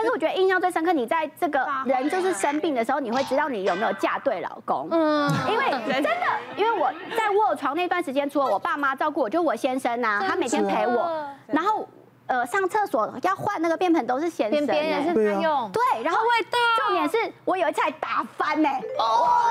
[0.00, 4.86] 但是我觉得印象最深刻，你在这个人就是生病的时候，你会知道你有没有嫁对老公。
[4.92, 6.10] 嗯，因为真的，
[6.56, 11.88] 因为我在卧床那段时间，除了我爸妈照顾我，就我先生呐，他每天陪我，然后。
[12.28, 16.58] 呃，上厕所要换那个便盆都是先生，别人是他用，对，然后味道。
[16.84, 18.68] 重点是我有一次还打翻呢，
[18.98, 19.48] 哦，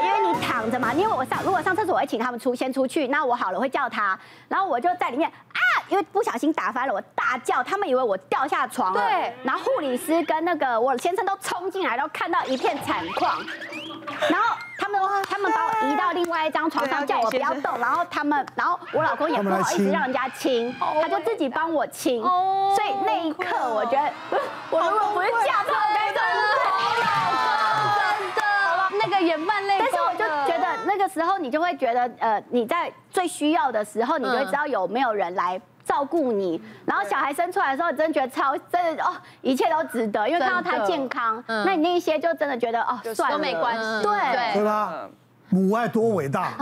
[0.00, 5.60] 因为你躺着嘛，因为我上如果上厕所，我会请他们出先出去，那我好了会叫他，然后我就在里面啊，
[5.90, 13.36] 因为不小心打翻了，我大叫，他们以为我掉下床了，对，然后护理师跟那个我先生都冲进来，然后看到一片惨况，
[14.30, 14.56] 然后。
[14.82, 14.98] 他们
[15.28, 17.78] 他们把我移到另外一张床上，叫我不要动。
[17.78, 22.22] 然后他们，然后我老公也不好意思让人家亲，他就自己帮我亲。
[22.22, 24.10] 所以那一刻，我觉得
[24.70, 26.24] 我如果不是嫁错对象，
[27.94, 28.00] 真
[28.34, 28.42] 的
[29.04, 29.59] 那个眼泛泪。
[29.59, 29.59] 但是我就觉得那个
[31.12, 35.60] 时候，你就会觉得，呃，你在最需要的时候，你就会知道有没有人来。
[35.82, 45.08] 照顾你，然后小孩生出来的时候，你真的觉得超真的哦，一切都值得，因为看到他健康，那你那一些就真的觉得哦，算了，都没关系，对，对吧？
[45.48, 46.52] 母爱多伟大！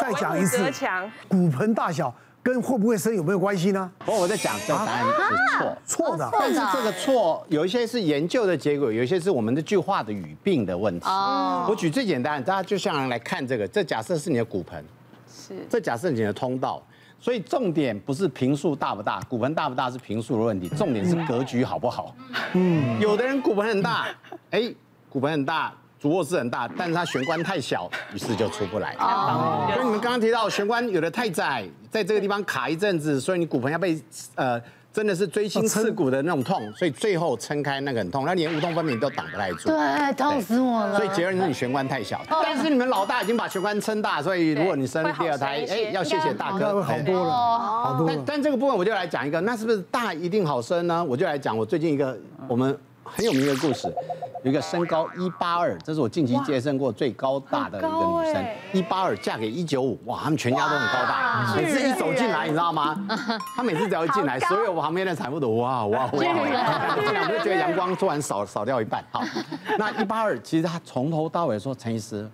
[0.00, 0.70] 再讲一次，
[1.28, 3.90] 骨盆大小跟会不会生有没有关系呢？
[4.00, 6.28] 不过我在讲这个答案是错，错的。
[6.32, 11.06] 但是这个错有一些是研究的结果，有一些是我们这句话的语病的问题。
[11.06, 14.84] 哦，我举最简单，大家就像来看这个，这假设是你的骨盆，
[15.32, 16.82] 是，这假设你的通道。
[17.20, 22.12] 所以重点不是平数大不大，骨盆大不大是平数的问题，重点是格局好不好。
[22.54, 24.08] 嗯，有的人骨盆很大，
[24.50, 24.74] 哎，
[25.08, 25.72] 骨盆很大，
[26.02, 28.96] 主卧室很大，但是它玄关太小，于是就出不来。
[28.98, 29.70] 哦。
[29.72, 33.98] 所以你们刚刚提到玄关有的太窄，在这个地方卡一阵子，所以你骨盆要被
[34.34, 34.60] 呃。
[34.94, 39.70] 真的是锥心刺骨的那种痛，所以最后撑开那个很痛，那连无痛分娩都挡不太住。
[39.70, 40.94] 对，痛死我了。
[40.94, 48.14] 所以结论是你玄关太小，但是你们老大已经把玄关撑大，所以如果你生第二胎，哎，要谢谢大哥，好多了，好多了。
[48.14, 51.02] 但但这个部分我就来讲一个，那是不是大一定好生呢？
[51.02, 52.14] 我就来讲我最近一个
[52.46, 52.78] 我们。
[53.04, 53.92] 很有名的故事，
[54.42, 62.96] 有一个身高一八二，这是我近期接生过最高大的一个女生，一八二嫁给一九五，哇，他们全家都很高大，每次一走进来，你知道吗？
[63.54, 69.04] 她每次只要一进来，所有旁边的产妇都哇哇哇，进来我就觉得阳光突然少少掉一半。
[69.12, 69.22] 好，
[69.78, 72.28] 那一八二其实她从头到尾说陈医师。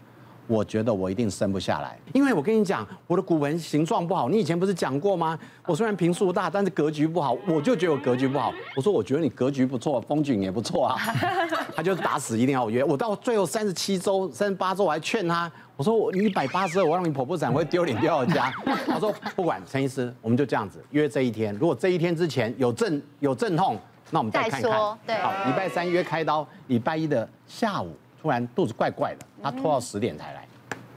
[0.48, 4.28] 我觉得我一定生不下来，因为我跟你讲，我的骨盆形状不好。
[4.30, 5.38] 你以前不是讲过吗？
[5.66, 8.50] 我虽然平数大，但是格局不好，我就觉得我格局不好。
[8.74, 10.96] 我说我觉得你格局不错，风景也不错啊。
[11.76, 18.50] 他就打死一定要约我，到最后三十七周、三十八周，我还劝他，我说我你一百八十二，我让你剖腹产，我会丢脸丢到家。
[18.88, 21.54] 他说不管，陈医师，我们就这样子约这一天。
[21.56, 23.78] 如果这一天之前有阵有阵痛，
[24.10, 24.72] 那我们再看看。
[25.06, 27.94] 对，好，礼拜三约开刀，礼拜一的下午。
[28.20, 30.46] 突然肚子怪怪的，他拖到十点才来。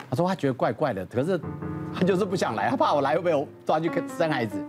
[0.09, 1.39] 他说他觉得怪怪的，可是
[1.93, 4.61] 他就是不想来，他怕我来会被我抓去生孩子。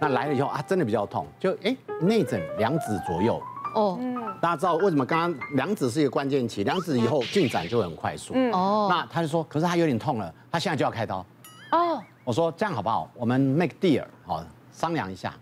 [0.00, 3.42] 那来了以后啊，真的比较痛，就哎内诊两指左右。
[3.74, 3.98] 哦，
[4.40, 8.32] 大家知道为什么刚刚两指是一个关键期，两指以后进展就很快速。
[8.52, 11.24] 哦，那他就说，可是他有点痛了，他现在就要开刀。
[11.72, 13.10] 哦，我说这样好不好？
[13.14, 14.42] 我们 make deal，好
[14.72, 15.34] 商量一下，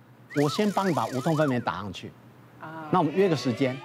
[0.43, 2.11] 我先帮你把无痛分娩打上去。
[2.61, 3.77] 啊，那我们约个时间，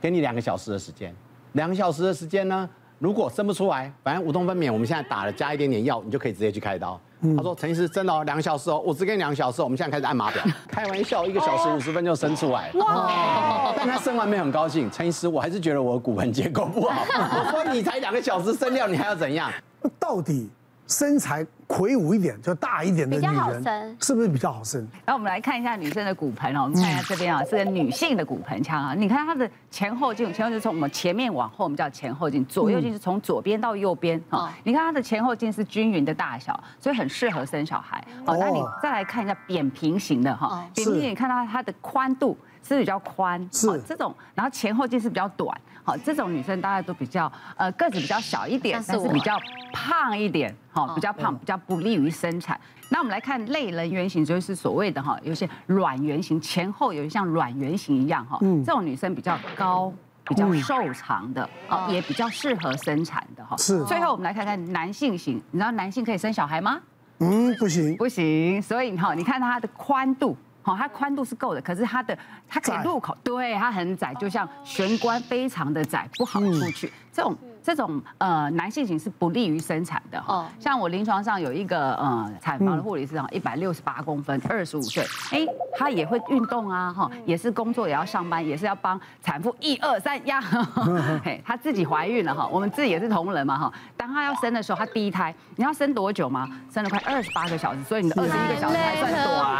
[0.00, 1.14] 给你两个小时的时间。
[1.52, 2.68] 两个小时的时间呢，
[2.98, 7.00] 如果生不出来，反正无痛分娩，我们现在打了加一点点药，你就可以直接去开刀。
[7.22, 10.42] 嗯、他说：“陈医师，真的哦，两个小时哦，我只给你两个小时，我们现在开始按码表。
[10.66, 12.70] ”开玩笑，一个小时五十分就生出来。
[12.76, 13.74] 哇！
[13.76, 17.04] 但他生完没很高兴，陈医师，我还是觉得我的骨盆结构不好。
[17.12, 19.52] 我说：“你才两个小时生掉，你还要怎样？”
[20.00, 20.48] 到底？
[20.90, 24.80] 身材魁梧一点，就大一点的女人，是不是比较好生？
[25.06, 28.92] 然后我们来看一下女生的骨盆哦，我们看一下这边啊，是个女性的骨盆腔啊。
[28.92, 34.52] 你看她的前后镜，前后镜从我们前面往后，我们叫前后镜；左右镜是从左边到右边啊。
[34.64, 38.04] 你看她的前后镜是均匀的大小，所以很适合生小孩。
[38.26, 45.60] 好，那你再来看一下扁平型的哈，扁平型你看到它的宽度是比较宽，是这种，然后前后径是比较短。
[45.82, 49.38] 好，这种女生大概都比较呃个子比较小一点，但是比较
[49.72, 52.58] 胖一点，好，比较胖，比较不利于生产。
[52.90, 59.90] 那我们来看类人圆形，就是所谓的哈，有些卵圆形，前后有像卵圆形一样哈，这种女生比较高，
[60.24, 63.56] 比较瘦长的，啊，也比较适合生产的哈。
[63.56, 63.82] 是。
[63.86, 66.78] 最后我们来看看男性型，你知道男性可以生小孩吗？
[67.20, 68.60] 嗯，不行，不行。
[68.60, 70.36] 所以哈，你看它的宽度。
[70.62, 72.16] 好，它宽度是够的，可是它的
[72.48, 76.92] 它可以入口，对，它很窄，就像玄关非常的窄，不好出去。
[77.12, 80.46] 这种这种呃男性型是不利于生产的哈。
[80.58, 85.46] 像我临床上有一个呃产房的护理师啊，一百六十八公分，二十五岁，哎，
[85.76, 90.40] 他也会运动啊哈，也是工作也要上班，也是要帮产妇一二三压，
[91.24, 93.72] 嘿，他自己怀孕了哈，我们自己也是同仁嘛哈。
[93.96, 96.48] 当他要生的时候，他第一胎，你要生多久吗？
[96.72, 99.50] 生了快二十八个小时，所以你的二十一个小时还算短。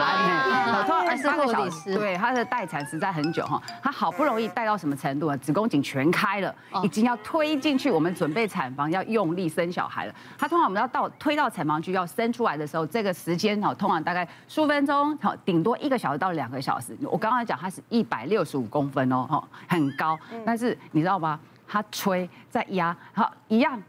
[1.11, 5.37] 二十八个小时，对，他的待产实在很久哈，他好不容易待到什么程度啊？
[5.38, 6.55] 子宫颈全开了，
[6.85, 10.15] 已经要推进去，我们准备产房要用力生小孩了。
[10.37, 16.95] 他通常我们要到推到产房去要生出来的时候，这个时间哈，通常大概数分钟，好，顶多一个小时到两个小时。
[17.01, 21.41] 我刚刚讲他是一百六十五公分哦，哈，很高，但是你知道吗？
[21.67, 23.83] 他吹再压，好，一样，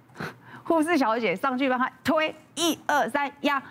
[0.64, 3.62] 护士小姐上去帮他推，一二三压。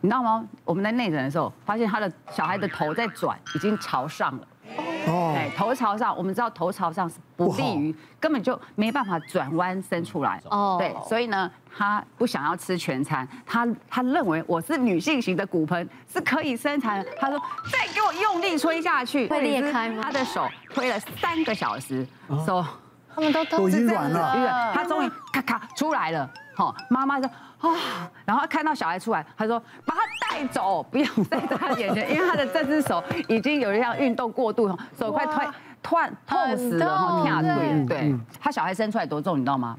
[0.00, 0.46] 你知道吗？
[0.64, 4.46] 我们在内诊的时候，发现他的小孩的头在转，已经朝上了。
[5.56, 10.40] 头朝上，我们知道头朝上是不利于，根本就没办法转弯伸出来。
[10.50, 10.76] 哦。
[10.78, 17.04] 对，所以呢，他不想要吃全餐，他他认为我是女性型的骨盆是可以生产。
[17.20, 17.38] 他说
[17.70, 20.02] 再给我用力推下去，会裂开吗？
[20.02, 22.06] 他的手推了三个小时，
[22.44, 22.66] 说
[23.14, 26.30] 他们都都已经软了，他终于咔咔出来了。
[26.54, 27.30] 好，妈妈说。
[27.60, 30.00] 啊，然后看到小孩出来，他说把他
[30.30, 34.68] 带走，不要在他眼前，因为他的这只手已经有一样运动过度，
[34.98, 35.46] 手快推
[35.82, 37.86] 断痛死了，然后跳腿。
[37.88, 39.76] 对，他小孩生出来多重，你知道吗？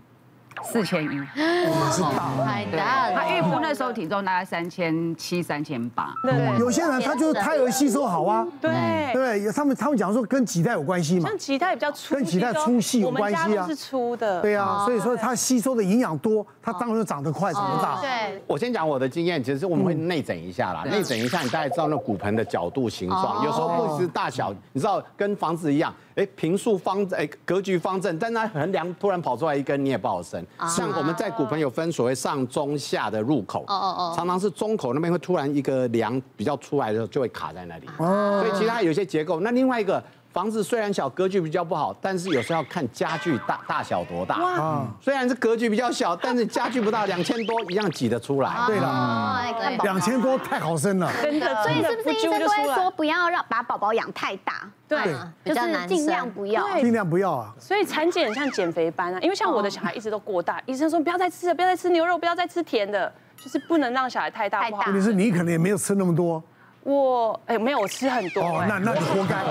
[0.64, 3.16] 四千一，太大了。
[3.16, 6.14] 他孕妇那时候体重大概三千七、三千八。
[6.24, 8.48] 对，有些人他就胎儿吸收好啊。
[8.62, 8.72] 对
[9.14, 11.30] 对，他们他们讲说跟脐带有关系嘛。
[11.30, 13.68] 像脐带比较粗，跟脐带粗细有关系啊。
[13.68, 14.42] 是粗的。
[14.42, 18.00] 对啊，所以说他吸收的营养多，他当然就长得快，长得大。
[18.02, 18.42] 对。
[18.48, 25.94] 我先讲我的经验，其实我们会内诊一下啦，内诊一下，你大概知道那骨盆的角度、形状，有时候不是大小，你知道跟房子一样。
[26.16, 30.46] 哎，平数方哎，格局方正，但它横梁突然跑出来一根，你也不好生。
[30.68, 37.88] 像我们在骨盆有分所谓上中下的入口，哦哦哦，常常是中口那边会突然一个梁比较出来的时候，就会卡在那里。
[37.98, 39.40] 哦，所以其他有些结构。
[39.40, 40.04] 那另外一个
[40.40, 44.38] 房子虽然小，格局比较不好，但是有时候要看家具大大小多大。
[44.38, 48.50] 哇，虽然是格局比较小，但是家具不大，两千多一样挤得出来。
[48.66, 49.44] 对了，
[49.84, 51.12] 两千多太好生了。
[51.22, 54.66] 真的，所以是不是医生都会说不要让把宝宝养太大？
[54.88, 55.14] 对，
[55.44, 57.54] 就是尽量不要，尽量不要啊。
[57.60, 64.62] 所以产检像减肥班啊，因为像我的小孩一直都过大，医生说不要再吃了，不要再吃牛肉，不要再吃甜的，就是不能让小孩太大。
[64.62, 64.86] 太大。
[64.86, 66.42] 问题是你可能也没有吃那么多。
[66.90, 68.42] 我哎，没有，我吃很多。
[68.42, 69.44] 哦，那那你活该。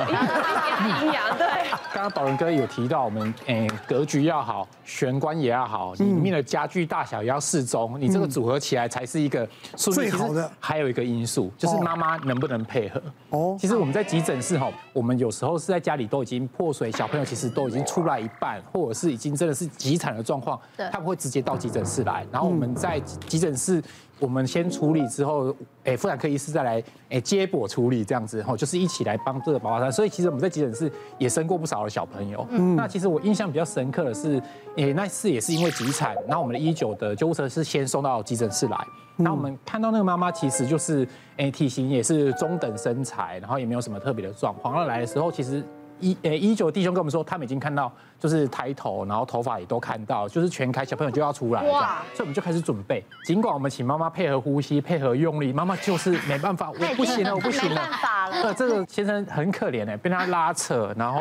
[1.04, 1.46] 营养对。
[1.94, 10.50] 刚刚宝仁哥有提到，我们哎格局要好，玄关也要好，里面的家具大小也要适中，你这个组合起来才是一个最好的。
[10.58, 13.00] 还有一个因素就是妈妈能不能配合。
[13.30, 13.56] 哦。
[13.58, 20.58] 其实我们在急诊室哈，我们有时候是在家里都已经破水，小朋友其实都已经出来一半，或者是已经真的是急产的状况，
[20.90, 23.80] 他们会直接到急诊室来，然后我们在急诊室。
[24.20, 25.54] 我们先处理之后，
[25.84, 29.90] 哎，妇产科医师再来，哎，接驳处理这样子，哈，就是一起来帮这个宝宝生。
[29.90, 32.46] 所以其实我们在急诊室也生过不少的小朋友。
[32.50, 34.42] 嗯，那其实我印象比较深刻的是，
[34.76, 38.76] 哎，那次也是因为急产，然后我们的一九的救护车是先送到急诊室来，
[39.16, 41.06] 然后我们看到那个妈妈其实就是，
[41.36, 44.74] 哎，体型也是中等身材，然后也没有什么特别的状况。
[44.74, 45.62] 然后来的时候其实。
[46.00, 53.04] 一呃，一九弟兄跟我们说，他们已经看到，就是抬头，然后头发也都看到，就是全开，小朋友就要出来了，哇所以我们就开始准备。
[53.24, 57.68] 尽管我们请妈妈配合呼吸，配合用力，妈妈就是没办法，我不行了，我不行了。
[57.70, 58.42] 没办法了。
[58.42, 61.20] 呃，这个先生很可怜哎，被他拉扯，然后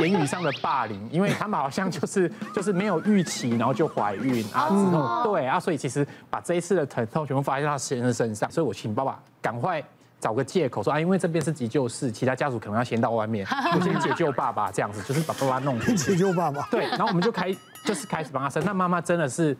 [0.00, 9.82] 言语上的霸凌，因为他们好像就是就是没有预期，然后就怀孕啊之后，对啊，所以其实把这一次的疼痛全部发泄到先生身上，所以我请爸爸赶快。
[10.20, 16.66] 找个借口说啊，因为这边是急救室，其他家属可能要先到外面， 我先解救爸爸这样子，就是把爸爸弄去 解救爸爸。
[16.70, 17.54] 对，然后我们就开
[17.86, 18.64] 就是开始帮他生。
[18.64, 19.56] 那妈妈真的是，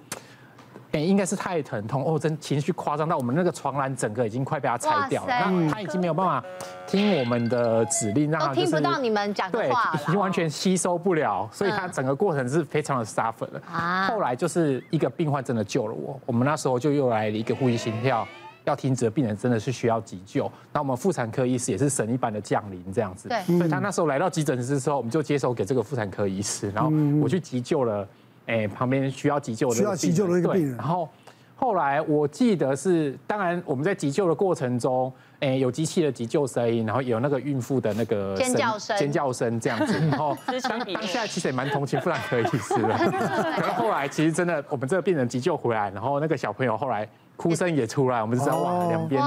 [0.90, 5.32] 哎，应该是太疼痛哦，真情绪夸张到我们那个床栏整个已经快被他拆掉了。
[5.46, 6.42] 那他已经没有办法
[6.88, 13.62] 听我们的指令，让他听不到你们讲的话，对，已经完全吸收不了，所以他整个过程是非常的 suffer 的。
[14.08, 18.26] 后来就是一个病患真的救了我，我们那时候就又来了一个呼吸心跳。
[18.68, 28.06] 要停止的病人真的是需要急救，那我们妇产科医师也是神一般的降临这样子，对，所以他那时候来到急诊室的时候，我们就接手给这个妇产科医师，然后我去急救了，
[28.46, 31.08] 哎，旁边需要急救的需要急救的一个病人，然后
[31.56, 42.88] 后来我记得是，当然我们在急救的过程中，哎，有机器的急救声音，然后有那个孕妇的那个尖叫声，尖叫声这样子，然后当当下其实也蛮同情妇产科医师的，
[43.58, 47.08] 然后后来其实真的我们这个病人急救回来，然后那个小朋友后来。
[47.38, 49.22] 哭声也出来，我们就知道哇，两边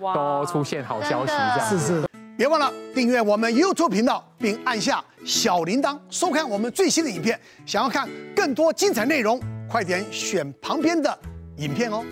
[0.00, 2.06] 都都出现好消息，这样是是。
[2.36, 7.38] 别忘了订阅我们 YouTube 频道，并按下小铃铛，收看我们最新的影片。
[7.66, 11.18] 想要看更多精彩内容，快点选旁边的
[11.56, 12.04] 影片哦。